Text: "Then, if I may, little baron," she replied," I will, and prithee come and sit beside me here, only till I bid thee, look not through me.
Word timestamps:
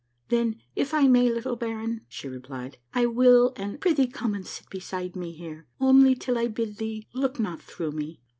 "Then, 0.29 0.55
if 0.75 0.95
I 0.95 1.07
may, 1.07 1.29
little 1.31 1.55
baron," 1.55 2.01
she 2.09 2.27
replied," 2.27 2.79
I 2.95 3.05
will, 3.05 3.53
and 3.55 3.79
prithee 3.79 4.07
come 4.07 4.33
and 4.33 4.43
sit 4.43 4.67
beside 4.71 5.15
me 5.15 5.31
here, 5.31 5.67
only 5.79 6.15
till 6.15 6.39
I 6.39 6.47
bid 6.47 6.77
thee, 6.77 7.07
look 7.13 7.39
not 7.39 7.61
through 7.61 7.91
me. 7.91 8.19